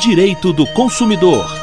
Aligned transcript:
Direito 0.00 0.52
do 0.54 0.66
Consumidor. 0.68 1.61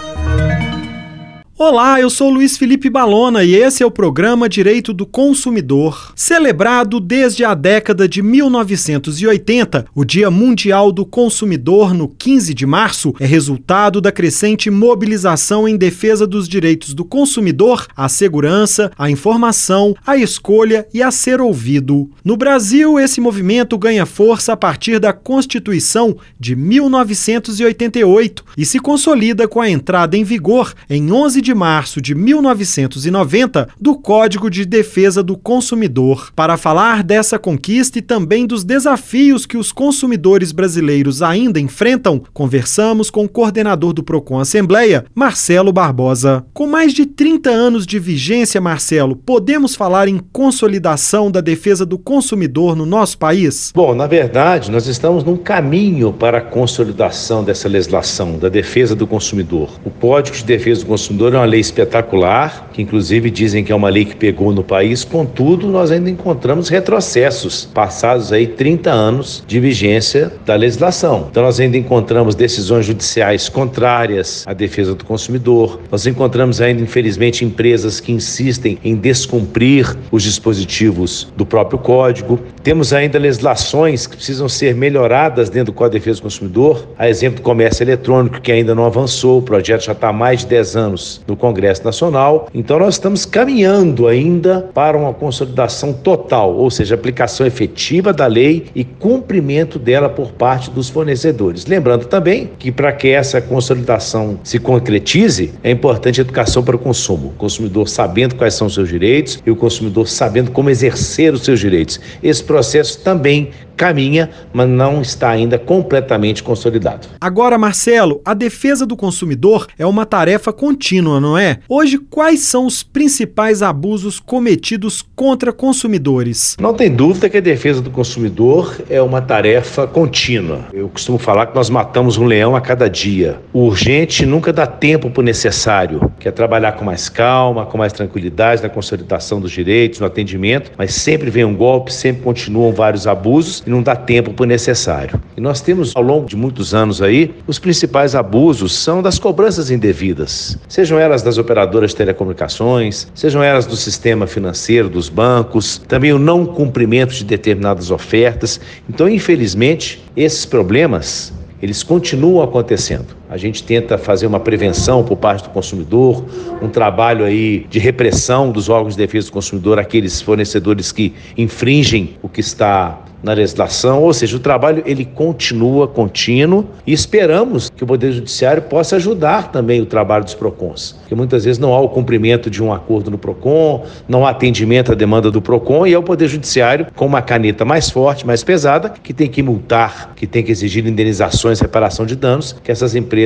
Olá, 1.62 2.00
eu 2.00 2.10
sou 2.10 2.30
Luiz 2.30 2.58
Felipe 2.58 2.90
Balona 2.90 3.44
e 3.44 3.54
esse 3.54 3.84
é 3.84 3.86
o 3.86 3.92
programa 3.92 4.48
Direito 4.48 4.94
do 4.94 5.06
Consumidor. 5.06 6.14
Celebrado 6.16 7.02
desde 7.02 7.44
a 7.44 7.54
década 7.54 8.08
de 8.08 8.22
1980, 8.22 9.86
o 9.94 10.06
Dia 10.06 10.32
Mundial 10.32 10.90
do 10.90 11.06
Consumidor, 11.06 11.94
no 11.94 12.08
15 12.08 12.54
de 12.54 12.66
março, 12.66 13.14
é 13.20 13.26
resultado 13.26 14.00
da 14.00 14.10
crescente 14.10 14.70
mobilização 14.70 15.68
em 15.68 15.76
defesa 15.76 16.26
dos 16.26 16.48
direitos 16.48 16.94
do 16.94 17.04
consumidor, 17.04 17.88
à 17.94 18.08
segurança, 18.08 18.90
à 18.98 19.12
informação, 19.12 19.94
à 20.08 20.16
escolha 20.16 20.88
e 20.94 21.04
a 21.04 21.12
ser 21.12 21.42
ouvido. 21.42 22.10
No 22.24 22.38
Brasil, 22.38 22.98
esse 22.98 23.20
movimento 23.20 23.78
ganha 23.78 24.06
força 24.06 24.54
a 24.54 24.58
partir 24.58 24.98
da 24.98 25.12
Constituição 25.12 26.16
de 26.40 26.56
1988 26.56 28.46
e 28.58 28.66
se 28.66 28.80
consolida 28.80 29.46
com 29.46 29.60
a 29.60 29.70
entrada 29.70 30.16
em 30.16 30.24
vigor 30.24 30.74
em 30.90 31.12
11 31.12 31.42
de 31.42 31.49
de 31.50 31.56
março 31.56 32.00
de 32.00 32.14
1990 32.14 33.70
do 33.82 33.96
Código 33.96 34.52
de 34.52 34.66
Defesa 34.66 35.24
do 35.24 35.36
Consumidor. 35.36 36.32
Para 36.36 36.58
falar 36.58 37.02
dessa 37.02 37.40
conquista 37.40 37.98
e 37.98 38.04
também 38.04 38.46
dos 38.46 38.64
desafios 38.64 39.48
que 39.48 39.58
os 39.58 39.72
consumidores 39.72 40.52
brasileiros 40.52 41.24
ainda 41.24 41.60
enfrentam, 41.60 42.22
conversamos 42.34 43.10
com 43.10 43.26
o 43.26 43.30
coordenador 43.30 43.94
do 43.94 44.04
Procon 44.04 44.40
Assembleia, 44.40 45.06
Marcelo 45.16 45.74
Barbosa. 45.74 46.46
Com 46.54 46.68
mais 46.68 46.94
de 46.94 47.08
30 47.08 47.50
anos 47.50 47.88
de 47.88 47.98
vigência, 47.98 48.62
Marcelo, 48.62 49.16
podemos 49.16 49.76
falar 49.76 50.08
em 50.08 50.20
consolidação 50.20 51.32
da 51.32 51.42
defesa 51.42 51.84
do 51.84 51.98
consumidor 51.98 52.76
no 52.76 52.86
nosso 52.86 53.18
país? 53.18 53.72
Bom, 53.74 53.96
na 53.96 54.06
verdade, 54.06 54.70
nós 54.70 54.86
estamos 54.86 55.24
num 55.24 55.38
caminho 55.38 56.14
para 56.14 56.38
a 56.38 56.42
consolidação 56.42 57.44
dessa 57.44 57.68
legislação 57.68 58.38
da 58.38 58.50
defesa 58.50 58.96
do 58.96 59.08
consumidor. 59.08 59.72
O 59.84 59.90
Código 59.90 60.38
de 60.38 60.44
Defesa 60.44 60.82
do 60.82 60.88
Consumidor 60.88 61.34
é 61.34 61.39
uma 61.40 61.46
lei 61.46 61.60
espetacular, 61.60 62.70
que 62.74 62.82
inclusive 62.82 63.30
dizem 63.30 63.64
que 63.64 63.72
é 63.72 63.76
uma 63.76 63.90
lei 63.90 64.06
que 64.06 64.16
pegou 64.16 64.52
no 64.52 64.64
país, 64.64 65.04
contudo, 65.04 65.68
nós 65.68 65.92
ainda 65.92 66.10
encontramos 66.10 66.70
retrocessos, 66.70 67.66
passados 67.74 68.32
aí 68.32 68.46
30 68.46 68.92
anos 68.92 69.44
de 69.48 69.60
vigência 69.60 70.32
da 70.46 70.56
legislação. 70.56 71.28
Então 71.32 71.42
nós 71.44 71.60
ainda 71.60 71.78
encontramos 71.78 72.36
decisões 72.36 72.86
judiciais 72.86 73.48
contrárias 73.48 74.44
à 74.46 74.54
defesa 74.54 74.94
do 74.94 75.06
consumidor. 75.06 75.80
Nós 75.92 76.06
encontramos 76.06 76.62
ainda, 76.62 76.82
infelizmente, 76.82 77.46
empresas 77.46 78.00
que 78.00 78.12
insistem 78.12 78.78
em 78.84 78.96
descumprir 78.96 79.96
os 80.12 80.24
dispositivos 80.24 81.32
do 81.38 81.46
próprio 81.46 81.80
código. 81.80 82.40
Temos 82.64 82.92
ainda 82.92 83.18
legislações 83.18 84.06
que 84.06 84.18
precisam 84.18 84.50
ser 84.50 84.76
melhoradas 84.76 85.50
dentro 85.50 85.72
do 85.72 85.76
Código 85.76 85.94
de 85.94 86.00
Defesa 86.00 86.20
do 86.20 86.24
Consumidor, 86.24 86.88
a 86.98 87.10
exemplo 87.10 87.38
do 87.38 87.42
comércio 87.42 87.84
eletrônico, 87.84 88.42
que 88.42 88.52
ainda 88.52 88.76
não 88.76 88.86
avançou, 88.86 89.40
o 89.40 89.42
projeto 89.42 89.86
já 89.86 89.94
está 89.94 90.10
há 90.10 90.14
mais 90.14 90.42
de 90.42 90.48
10 90.48 90.76
anos 90.76 91.22
no 91.26 91.38
Congresso 91.38 91.84
Nacional. 91.86 92.50
Então, 92.54 92.78
nós 92.78 92.96
estamos 92.96 93.26
caminhando 93.26 94.08
ainda 94.08 94.70
para 94.74 94.98
uma 94.98 95.14
consolidação 95.14 95.94
total, 95.94 96.54
ou 96.54 96.70
seja, 96.70 96.96
aplicação 96.96 97.48
efetiva 97.48 98.12
da 98.12 98.28
lei 98.28 98.66
e 98.76 98.84
cumprimento 98.84 99.80
dela 99.80 100.10
por 100.10 100.34
parte 100.34 100.70
dos 100.70 100.90
fornecedores. 100.90 101.66
Lembrando 101.66 102.06
também 102.06 102.50
que, 102.60 102.72
para 102.72 102.92
que 102.92 103.08
essa 103.08 103.40
consolidação 103.40 104.40
se 104.44 104.60
concretize, 104.60 105.54
é 105.64 105.72
importante 105.72 106.20
a 106.20 106.24
educação 106.24 106.62
para 106.62 106.76
o 106.76 106.80
consumo. 106.80 107.30
O 107.30 107.38
consumidor 107.38 107.88
sabendo 107.88 108.36
quais 108.36 108.54
são 108.54 108.68
os 108.68 108.74
seus 108.74 108.90
direitos 108.90 109.42
e 109.46 109.52
o 109.52 109.56
consumidor 109.56 110.08
sabendo 110.08 110.52
como 110.52 110.70
exercer 110.70 111.34
os 111.34 111.44
seus 111.44 111.60
direitos. 111.60 112.00
Esse 112.22 112.44
processo 112.60 113.00
também 113.00 113.52
caminha, 113.80 114.30
mas 114.52 114.68
não 114.68 115.02
está 115.02 115.30
ainda 115.30 115.58
completamente 115.58 116.44
consolidado. 116.44 117.08
Agora, 117.22 117.58
Marcelo, 117.58 118.22
a 118.26 118.34
defesa 118.34 118.86
do 118.86 118.98
consumidor 118.98 119.68
é 119.78 119.86
uma 119.86 120.06
tarefa 120.06 120.52
contínua, 120.52 121.22
não 121.22 121.38
é? 121.38 121.60
Hoje, 121.70 121.98
quais 121.98 122.42
são 122.42 122.66
os 122.66 122.84
principais 122.84 123.62
abusos 123.62 124.20
cometidos 124.20 125.02
contra 125.16 125.54
consumidores? 125.54 126.58
Não 126.60 126.74
tem 126.74 126.94
dúvida 126.94 127.30
que 127.30 127.38
a 127.38 127.42
defesa 127.42 127.82
do 127.82 127.90
consumidor 127.90 128.76
é 128.90 129.02
uma 129.02 129.22
tarefa 129.22 129.88
contínua. 129.88 130.66
Eu 130.74 130.90
costumo 130.90 131.18
falar 131.18 131.46
que 131.46 131.56
nós 131.56 131.70
matamos 131.70 132.18
um 132.18 132.26
leão 132.26 132.58
a 132.58 132.62
cada 132.62 132.90
dia. 132.90 133.40
O 133.54 133.60
urgente 133.60 134.26
nunca 134.26 134.52
dá 134.52 134.68
tempo 134.68 135.10
para 135.10 135.22
o 135.22 135.24
necessário, 135.24 136.12
que 136.20 136.28
é 136.28 136.32
trabalhar 136.32 136.74
com 136.74 136.84
mais 136.84 137.08
calma, 137.08 137.66
com 137.66 137.78
mais 137.78 137.94
tranquilidade 137.94 138.62
na 138.62 138.68
consolidação 138.68 139.40
dos 139.40 139.54
direitos, 139.54 140.02
no 140.02 140.06
atendimento, 140.06 140.72
mas 140.78 140.96
sempre 140.96 141.30
vem 141.30 141.46
um 141.46 141.56
golpe, 141.56 141.94
sempre 141.94 142.24
continuam 142.24 142.74
vários 142.74 143.08
abusos 143.08 143.64
e 143.70 143.72
não 143.72 143.84
dá 143.84 143.96
tempo 143.96 144.34
o 144.36 144.46
necessário. 144.48 145.22
E 145.38 145.42
nós 145.42 145.62
temos, 145.62 145.96
ao 145.96 146.02
longo 146.02 146.28
de 146.28 146.36
muitos 146.36 146.74
anos 146.74 147.04
aí, 147.04 147.36
os 147.46 147.60
principais 147.60 148.16
abusos 148.16 148.76
são 148.76 149.00
das 149.00 149.20
cobranças 149.20 149.70
indevidas, 149.70 150.58
sejam 150.68 150.98
elas 150.98 151.22
das 151.22 151.38
operadoras 151.38 151.92
de 151.92 151.98
telecomunicações, 151.98 153.08
sejam 153.14 153.44
elas 153.44 153.68
do 153.68 153.76
sistema 153.76 154.26
financeiro, 154.26 154.90
dos 154.90 155.08
bancos, 155.08 155.78
também 155.88 156.12
o 156.12 156.18
não 156.18 156.48
cumprimento 156.48 157.14
de 157.14 157.24
determinadas 157.24 157.92
ofertas. 157.92 158.60
Então, 158.90 159.08
infelizmente, 159.08 160.04
esses 160.18 160.48
problemas 160.48 161.32
eles 161.62 161.84
continuam 161.84 162.42
acontecendo. 162.42 163.19
A 163.30 163.38
gente 163.38 163.64
tenta 163.64 163.96
fazer 163.96 164.26
uma 164.26 164.40
prevenção 164.40 165.04
por 165.04 165.16
parte 165.16 165.44
do 165.44 165.52
consumidor, 165.52 166.26
um 166.64 166.68
trabalho 166.68 167.24
aí 167.24 167.64
de 167.70 167.78
repressão 167.78 168.52
dos 168.52 168.70
órgãos 168.70 168.96
de 168.96 169.06
defesa 169.06 169.28
do 169.28 169.34
consumidor, 169.34 169.78
aqueles 169.78 170.20
fornecedores 170.20 170.92
que 170.92 171.14
infringem 171.38 172.16
o 172.24 172.28
que 172.28 172.40
está 172.40 173.04
na 173.22 173.34
legislação, 173.34 174.02
ou 174.02 174.14
seja, 174.14 174.38
o 174.38 174.40
trabalho 174.40 174.82
ele 174.86 175.04
continua 175.04 175.88
contínuo 175.88 176.66
e 176.88 176.94
esperamos 176.94 177.70
que 177.70 177.84
o 177.84 177.88
Poder 177.88 178.14
Judiciário 178.14 178.62
possa 178.64 178.96
ajudar 178.96 179.52
também 179.52 179.82
o 179.82 179.86
trabalho 179.86 180.24
dos 180.24 180.34
PROCONs, 180.34 180.96
porque 181.00 181.16
muitas 181.16 181.44
vezes 181.44 181.60
não 181.60 181.74
há 181.74 181.82
o 181.82 181.90
cumprimento 181.90 182.50
de 182.50 182.64
um 182.64 182.72
acordo 182.72 183.12
no 183.12 183.18
PROCON, 183.18 183.84
não 184.08 184.26
há 184.26 184.30
atendimento 184.30 184.92
à 184.92 184.96
demanda 184.96 185.30
do 185.30 185.42
PROCON 185.42 185.86
e 185.86 185.94
é 185.94 185.98
o 185.98 186.04
Poder 186.04 186.28
Judiciário 186.28 186.88
com 186.96 187.06
uma 187.06 187.22
caneta 187.22 187.66
mais 187.66 187.90
forte, 187.90 188.26
mais 188.26 188.44
pesada, 188.44 188.90
que 188.90 189.14
tem 189.14 189.28
que 189.28 189.44
multar, 189.44 190.14
que 190.16 190.26
tem 190.26 190.42
que 190.42 190.52
exigir 190.52 190.88
indenizações, 190.88 191.60
reparação 191.60 192.06
de 192.06 192.16
danos 192.16 192.56
que 192.64 192.72
essas 192.72 192.96
empresas 192.96 193.19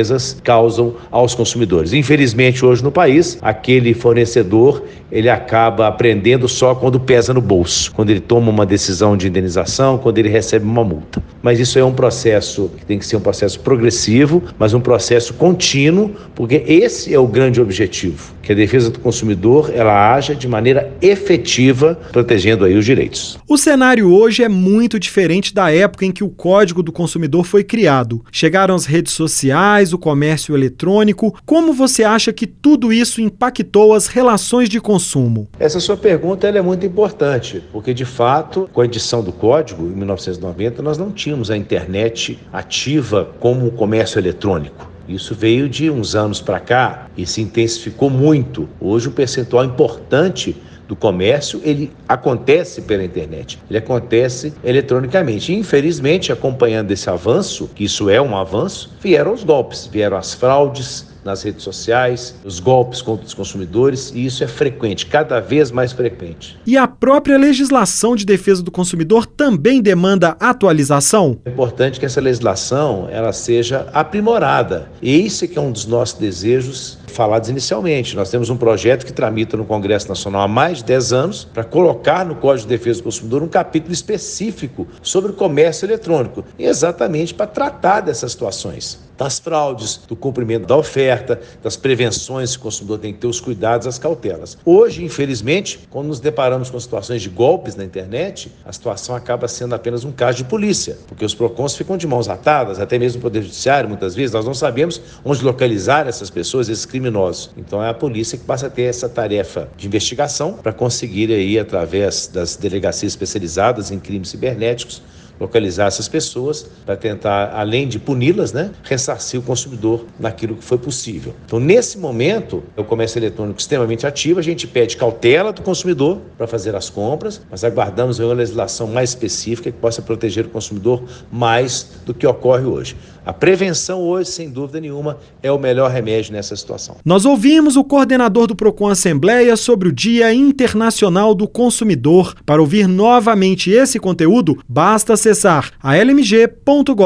causam 0.44 0.96
aos 1.12 1.36
consumidores. 1.36 1.94
Infelizmente, 1.94 2.66
hoje 2.66 2.84
no 2.84 2.92
país, 2.92 3.38
aquele 3.42 3.94
fornecedor, 3.94 4.84
ele 5.12 5.30
acaba 5.30 5.88
aprendendo 5.88 6.48
só 6.48 6.76
quando 6.76 7.00
pesa 7.00 7.34
no 7.34 7.42
bolso, 7.42 7.92
quando 7.94 8.10
ele 8.10 8.20
toma 8.20 8.50
uma 8.50 8.66
decisão 8.66 9.16
de 9.18 9.28
indenização 9.28 9.98
quando 9.98 10.18
ele 10.18 10.30
recebe 10.30 10.66
uma 10.66 10.84
multa. 10.84 11.22
Mas 11.44 11.60
isso 11.60 11.78
é 11.78 11.84
um 11.84 11.94
processo 11.94 12.72
que 12.78 12.86
tem 12.86 12.98
que 12.98 13.06
ser 13.06 13.18
um 13.18 13.22
processo 13.22 13.60
progressivo, 13.60 14.42
mas 14.58 14.74
um 14.74 14.80
processo 14.80 15.34
contínuo, 15.34 16.12
porque 16.34 16.64
esse 16.68 17.14
é 17.14 17.20
o 17.20 17.28
grande 17.28 17.62
objetivo, 17.62 18.34
que 18.42 18.52
a 18.52 18.56
defesa 18.56 18.90
do 18.90 19.00
consumidor 19.00 19.72
ela 19.74 20.14
haja 20.14 20.34
de 20.34 20.48
maneira 20.48 20.92
efetiva, 21.02 22.00
protegendo 22.12 22.66
aí 22.66 22.76
os 22.76 22.86
direitos. 22.86 23.38
O 23.48 23.58
cenário 23.58 24.12
hoje 24.12 24.44
é 24.44 24.50
muito 24.50 25.00
diferente 25.00 25.54
da 25.54 25.72
época 25.72 26.06
em 26.06 26.12
que 26.12 26.24
o 26.24 26.30
Código 26.30 26.82
do 26.82 26.92
Consumidor 26.92 27.44
foi 27.44 27.64
criado. 27.64 28.24
Chegaram 28.32 28.74
as 28.74 28.86
redes 28.86 29.14
sociais, 29.14 29.94
o 29.94 29.98
comércio 29.98 30.56
eletrônico. 30.56 31.36
Como 31.46 31.74
você 31.74 32.04
acha 32.04 32.32
que 32.32 32.48
tudo 32.48 32.94
isso 32.94 33.22
impactou 33.22 33.94
as 33.94 34.08
relações 34.08 34.70
de 34.70 34.80
consumo? 34.80 35.50
Essa 35.60 35.80
sua 35.80 35.98
pergunta 35.98 36.48
é 36.48 36.62
muito 36.62 36.86
importante, 36.86 37.62
porque 37.72 37.94
de 37.94 38.06
fato, 38.06 38.70
com 38.72 38.82
a 38.82 38.86
edição 38.86 39.24
do 39.24 39.32
Código 39.32 39.54
código, 39.54 39.88
em 39.88 39.96
1990, 39.96 40.82
nós 40.82 40.98
não 40.98 41.12
tínhamos 41.12 41.33
a 41.50 41.58
internet 41.58 42.40
ativa 42.52 43.30
como 43.40 43.68
o 43.68 43.72
comércio 43.72 44.20
eletrônico. 44.20 44.92
Isso 45.08 45.36
veio 45.36 45.68
de 45.68 45.90
uns 45.90 46.16
anos 46.16 46.40
para 46.40 46.60
cá 46.60 47.08
e 47.18 47.26
se 47.26 47.42
intensificou 47.42 48.10
muito. 48.10 48.70
Hoje, 48.80 49.10
um 49.10 49.12
percentual 49.12 49.66
importante 49.66 50.56
do 50.88 50.96
comércio 50.96 51.62
ele 51.64 51.92
acontece 52.08 52.82
pela 52.82 53.04
internet, 53.04 53.60
ele 53.70 53.80
acontece 53.80 54.54
eletronicamente. 54.64 55.54
infelizmente, 55.54 56.32
acompanhando 56.32 56.92
esse 56.92 57.10
avanço, 57.10 57.70
que 57.74 57.86
isso 57.86 58.10
é 58.10 58.22
um 58.22 58.38
avanço, 58.38 58.94
vieram 59.02 59.34
os 59.34 59.44
golpes, 59.44 59.88
vieram 59.88 60.18
as 60.18 60.34
fraudes, 60.34 61.13
nas 61.24 61.44
redes 61.44 61.64
sociais, 61.64 62.36
os 62.44 62.60
golpes 62.60 63.02
contra 63.02 63.26
os 63.26 63.34
consumidores, 63.34 64.12
e 64.14 64.26
isso 64.26 64.44
é 64.44 64.48
frequente, 64.48 65.06
cada 65.06 65.40
vez 65.40 65.72
mais 65.72 65.92
frequente. 65.92 66.58
E 66.66 66.78
a 66.78 66.88
própria 66.88 67.38
legislação 67.38 68.16
de 68.16 68.26
defesa 68.26 68.62
do 68.62 68.72
consumidor 68.72 69.26
também 69.26 69.82
demanda 69.82 70.36
atualização? 70.40 71.40
É 71.46 71.50
importante 71.50 72.00
que 72.00 72.06
essa 72.06 72.22
legislação 72.22 73.08
ela 73.12 73.34
seja 73.34 73.88
aprimorada. 73.94 74.90
E 75.02 75.26
esse 75.26 75.48
que 75.48 75.58
é 75.58 75.62
um 75.62 75.72
dos 75.72 75.86
nossos 75.86 76.18
desejos 76.20 76.98
falados 77.14 77.48
inicialmente. 77.48 78.16
Nós 78.16 78.30
temos 78.30 78.50
um 78.50 78.58
projeto 78.58 79.06
que 79.06 79.14
tramita 79.14 79.56
no 79.56 79.64
Congresso 79.64 80.10
Nacional 80.10 80.42
há 80.42 80.48
mais 80.48 80.80
de 80.80 80.86
10 80.86 81.14
anos 81.14 81.44
para 81.46 81.64
colocar 81.64 82.26
no 82.26 82.36
Código 82.36 82.68
de 82.68 82.76
Defesa 82.76 83.00
do 83.00 83.04
Consumidor 83.04 83.44
um 83.44 83.48
capítulo 83.48 83.94
específico 83.94 84.88
sobre 85.02 85.32
o 85.32 85.36
comércio 85.36 85.86
eletrônico, 85.86 86.44
exatamente 86.58 87.34
para 87.34 87.48
tratar 87.48 88.02
dessas 88.02 88.32
situações. 88.32 89.00
Das 89.18 89.40
fraudes, 89.40 90.02
do 90.08 90.16
cumprimento 90.16 90.66
da 90.66 90.76
oferta, 90.76 91.40
das 91.62 91.76
prevenções 91.76 92.56
que 92.56 92.62
o 92.62 92.64
consumidor 92.64 93.00
tem 93.00 93.14
que 93.14 93.20
ter, 93.20 93.28
os 93.28 93.40
cuidados, 93.40 93.88
as 93.88 93.98
cautelas. 93.98 94.58
Hoje, 94.66 95.04
infelizmente, 95.04 95.80
quando 95.90 96.08
nos 96.08 96.20
deparamos 96.20 96.70
com 96.70 96.80
situações 96.80 97.22
de 97.22 97.30
golpes 97.30 97.76
na 97.76 97.84
internet, 97.84 98.52
a 98.66 98.72
situação 98.72 99.16
acaba 99.16 99.48
sendo 99.48 99.76
apenas 99.76 100.04
um 100.04 100.12
caso 100.12 100.38
de 100.38 100.44
polícia, 100.46 100.98
porque 101.08 101.26
os 101.26 101.34
PROCONs 101.34 101.76
ficam 101.76 101.98
de 101.98 102.08
mãos 102.08 102.28
atadas, 102.28 102.80
até 102.80 102.98
mesmo 102.98 103.20
o 103.20 103.22
Poder 103.22 103.42
Judiciário, 103.44 103.88
muitas 103.90 104.16
vezes, 104.16 104.34
nós 104.34 104.46
não 104.46 104.54
sabemos 104.54 105.02
onde 105.24 105.44
localizar 105.44 106.08
essas 106.08 106.30
pessoas, 106.30 106.70
esses 106.70 106.86
criminosos. 106.86 107.52
Então 107.58 107.84
é 107.84 107.90
a 107.90 107.94
polícia 107.94 108.38
que 108.38 108.44
passa 108.44 108.68
a 108.68 108.70
ter 108.70 108.84
essa 108.84 109.08
tarefa 109.08 109.70
de 109.78 109.88
investigação 109.88 110.54
para 110.54 110.74
conseguir 110.74 111.32
aí, 111.32 111.60
através 111.60 112.28
das 112.28 112.56
delegacias 112.56 113.12
especializadas 113.12 113.92
em 113.92 114.00
crimes 114.00 114.30
cibernéticos, 114.30 115.02
localizar 115.40 115.88
essas 115.88 116.08
pessoas 116.08 116.66
para 116.86 116.96
tentar, 116.96 117.52
além 117.54 117.88
de 117.88 118.00
puni-las, 118.00 118.54
né, 118.54 118.72
ressarcir 118.84 119.40
o 119.40 119.44
consumidor 119.44 120.06
naquilo 120.20 120.56
que 120.56 120.64
foi 120.64 120.78
possível. 120.78 121.34
Então, 121.46 121.60
nesse 121.60 121.98
momento, 121.98 122.64
é 122.78 122.82
o 122.82 122.84
comércio 122.84 123.20
eletrônico 123.20 123.60
extremamente 123.60 124.06
ativo, 124.06 124.40
a 124.40 124.44
gente 124.44 124.68
pede 124.68 124.98
cautela 124.98 125.52
do 125.52 125.62
consumidor 125.62 126.22
para 126.38 126.48
fazer 126.48 126.76
as 126.76 126.90
compras, 126.90 127.42
mas 127.50 127.64
aguardamos 127.64 128.20
uma 128.20 128.34
legislação 128.34 128.88
mais 128.88 129.10
específica 129.10 129.72
que 129.72 129.78
possa 129.78 130.02
proteger 130.02 130.46
o 130.46 130.50
consumidor 130.50 131.04
mais 131.32 131.92
do 132.06 132.14
que 132.14 132.26
ocorre 132.26 132.66
hoje. 132.66 132.96
A 133.26 133.32
prevenção 133.32 134.02
hoje, 134.02 134.30
sem 134.30 134.50
dúvida 134.50 134.82
nenhuma, 134.82 135.18
é 135.42 135.52
o 135.52 135.58
melhor 135.58 135.90
remédio 135.90 136.34
nessa 136.34 136.56
situação. 136.56 136.98
Nós 137.06 137.26
ouvimos 137.26 137.78
o 137.78 137.84
coordenador 137.84 138.48
do 138.48 138.56
Procon 138.56 138.90
Assembleia 138.90 139.56
sobre 139.56 139.88
o 139.88 139.94
Dia 139.94 140.34
Internacional 140.34 141.34
do 141.34 141.48
Consumidor. 141.48 142.36
Para 142.46 142.62
ouvir 142.62 142.88
novamente 142.88 143.72
esse 143.72 144.00
conteúdo, 144.00 144.60
basta 144.68 145.14
acessar 145.14 145.72
almg.gov.br 145.82 146.98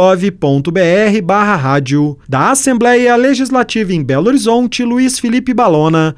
barra 1.24 1.56
rádio. 1.56 2.18
Da 2.28 2.52
Assembleia 2.52 3.16
Legislativa 3.16 3.94
em 3.94 4.04
Belo 4.04 4.28
Horizonte, 4.28 4.84
Luiz 4.84 5.20
Felipe 5.20 5.54
Balona. 5.54 6.16